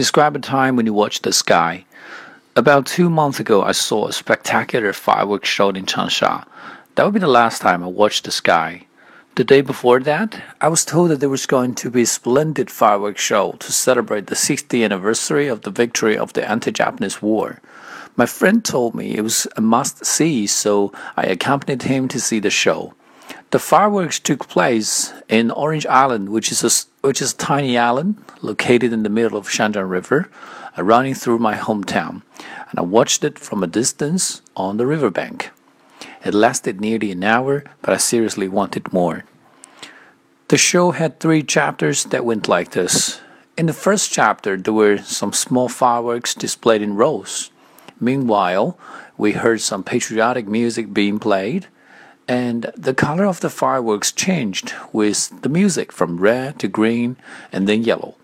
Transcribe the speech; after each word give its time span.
Describe 0.00 0.34
a 0.34 0.38
time 0.38 0.76
when 0.76 0.86
you 0.86 0.94
watched 0.94 1.24
the 1.24 1.30
sky. 1.30 1.84
About 2.56 2.86
two 2.86 3.10
months 3.10 3.38
ago, 3.38 3.60
I 3.62 3.72
saw 3.72 4.06
a 4.06 4.14
spectacular 4.14 4.94
fireworks 4.94 5.50
show 5.50 5.68
in 5.68 5.84
Changsha. 5.84 6.46
That 6.94 7.04
would 7.04 7.12
be 7.12 7.20
the 7.20 7.26
last 7.26 7.60
time 7.60 7.84
I 7.84 7.88
watched 7.88 8.24
the 8.24 8.30
sky. 8.30 8.86
The 9.34 9.44
day 9.44 9.60
before 9.60 10.00
that, 10.00 10.42
I 10.58 10.68
was 10.68 10.86
told 10.86 11.10
that 11.10 11.20
there 11.20 11.28
was 11.28 11.44
going 11.44 11.74
to 11.74 11.90
be 11.90 12.00
a 12.00 12.06
splendid 12.06 12.70
fireworks 12.70 13.20
show 13.20 13.56
to 13.58 13.72
celebrate 13.72 14.28
the 14.28 14.34
60th 14.34 14.82
anniversary 14.82 15.48
of 15.48 15.60
the 15.60 15.70
victory 15.70 16.16
of 16.16 16.32
the 16.32 16.50
anti 16.50 16.70
Japanese 16.70 17.20
war. 17.20 17.60
My 18.16 18.24
friend 18.24 18.64
told 18.64 18.94
me 18.94 19.14
it 19.14 19.22
was 19.22 19.46
a 19.54 19.60
must 19.60 20.06
see, 20.06 20.46
so 20.46 20.94
I 21.14 21.24
accompanied 21.24 21.82
him 21.82 22.08
to 22.08 22.18
see 22.18 22.38
the 22.38 22.48
show. 22.48 22.94
The 23.50 23.58
fireworks 23.58 24.18
took 24.18 24.48
place 24.48 25.12
in 25.28 25.50
Orange 25.50 25.84
Island, 25.84 26.30
which 26.30 26.50
is 26.50 26.64
a, 26.64 26.70
which 27.02 27.22
is 27.22 27.32
a 27.32 27.36
tiny 27.36 27.78
island 27.78 28.22
located 28.42 28.92
in 28.92 29.02
the 29.02 29.08
middle 29.08 29.38
of 29.38 29.48
Xiangjiang 29.48 29.88
River, 29.88 30.28
uh, 30.76 30.82
running 30.82 31.14
through 31.14 31.38
my 31.38 31.54
hometown, 31.56 32.22
and 32.70 32.78
I 32.78 32.82
watched 32.82 33.24
it 33.24 33.38
from 33.38 33.62
a 33.62 33.66
distance 33.66 34.42
on 34.56 34.76
the 34.76 34.86
riverbank. 34.86 35.50
It 36.24 36.34
lasted 36.34 36.80
nearly 36.80 37.10
an 37.12 37.24
hour, 37.24 37.64
but 37.82 37.94
I 37.94 37.96
seriously 37.96 38.48
wanted 38.48 38.92
more. 38.92 39.24
The 40.48 40.58
show 40.58 40.90
had 40.90 41.20
three 41.20 41.42
chapters 41.42 42.04
that 42.04 42.24
went 42.24 42.48
like 42.48 42.72
this. 42.72 43.20
In 43.56 43.66
the 43.66 43.72
first 43.72 44.12
chapter, 44.12 44.56
there 44.56 44.74
were 44.74 44.98
some 44.98 45.32
small 45.32 45.68
fireworks 45.68 46.34
displayed 46.34 46.82
in 46.82 46.96
rows. 46.96 47.50
Meanwhile, 48.00 48.78
we 49.16 49.32
heard 49.32 49.60
some 49.60 49.84
patriotic 49.84 50.48
music 50.48 50.92
being 50.92 51.18
played, 51.18 51.68
and 52.28 52.70
the 52.76 52.94
color 52.94 53.24
of 53.24 53.40
the 53.40 53.50
fireworks 53.50 54.12
changed 54.12 54.72
with 54.92 55.42
the 55.42 55.48
music 55.48 55.92
from 55.92 56.20
red 56.20 56.58
to 56.60 56.68
green 56.68 57.16
and 57.52 57.68
then 57.68 57.82
yellow. 57.82 58.14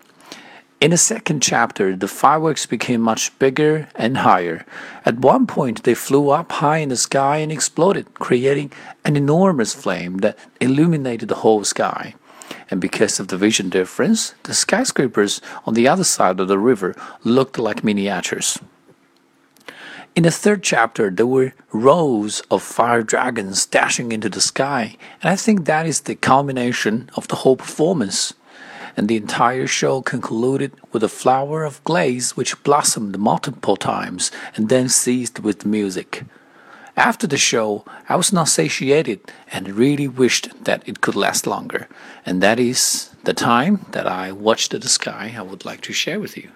In 0.79 0.91
the 0.91 0.99
second 0.99 1.43
chapter, 1.43 1.97
the 1.97 2.07
fireworks 2.07 2.67
became 2.67 3.01
much 3.01 3.37
bigger 3.39 3.89
and 3.95 4.19
higher. 4.19 4.67
At 5.07 5.21
one 5.21 5.47
point, 5.47 5.83
they 5.85 5.95
flew 5.95 6.29
up 6.29 6.53
high 6.53 6.79
in 6.79 6.91
the 6.91 6.97
sky 6.99 7.39
and 7.39 7.51
exploded, 7.51 8.13
creating 8.15 8.73
an 9.03 9.17
enormous 9.17 9.73
flame 9.75 10.19
that 10.19 10.39
illuminated 10.61 11.31
the 11.31 11.37
whole 11.37 11.65
sky. 11.65 12.15
And 12.71 12.79
because 12.79 13.19
of 13.19 13.29
the 13.29 13.39
vision 13.39 13.71
difference, 13.71 14.35
the 14.43 14.53
skyscrapers 14.53 15.41
on 15.65 15.73
the 15.73 15.89
other 15.89 16.05
side 16.05 16.41
of 16.41 16.49
the 16.49 16.59
river 16.59 16.95
looked 17.25 17.59
like 17.59 17.83
miniatures. 17.83 18.59
In 20.17 20.23
the 20.23 20.31
third 20.31 20.63
chapter, 20.63 21.11
there 21.11 21.27
were 21.27 21.53
rows 21.75 22.41
of 22.51 22.63
fire 22.63 23.03
dragons 23.03 23.67
dashing 23.67 24.13
into 24.13 24.31
the 24.31 24.41
sky, 24.41 24.97
and 25.21 25.31
I 25.31 25.37
think 25.37 25.67
that 25.67 25.85
is 25.85 26.01
the 26.01 26.15
culmination 26.15 27.11
of 27.17 27.29
the 27.29 27.37
whole 27.37 27.57
performance 27.57 28.33
and 28.97 29.09
the 29.09 29.19
entire 29.19 29.67
show 29.67 30.01
concluded 30.01 30.73
with 30.91 31.05
a 31.05 31.11
flower 31.11 31.65
of 31.65 31.85
glaze 31.85 32.35
which 32.35 32.63
blossomed 32.63 33.19
multiple 33.19 33.77
times 33.77 34.31
and 34.55 34.71
then 34.71 34.89
ceased 34.89 35.41
with 35.41 35.67
music. 35.67 36.25
After 36.97 37.27
the 37.27 37.37
show, 37.37 37.85
I 38.09 38.17
was 38.17 38.33
not 38.33 38.49
satiated 38.49 39.21
and 39.53 39.77
really 39.77 40.09
wished 40.09 40.65
that 40.65 40.83
it 40.89 41.03
could 41.03 41.15
last 41.15 41.47
longer, 41.47 41.89
and 42.25 42.43
that 42.43 42.59
is 42.59 43.11
the 43.25 43.35
time 43.35 43.85
that 43.91 44.07
I 44.07 44.33
watched 44.33 44.71
the 44.71 44.89
sky 44.89 45.35
I 45.37 45.43
would 45.43 45.67
like 45.67 45.83
to 45.83 45.93
share 45.93 46.19
with 46.19 46.39
you. 46.39 46.53